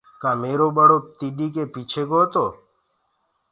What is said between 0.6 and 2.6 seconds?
ٻڙو تيڏ ڪي پيڇي گو۔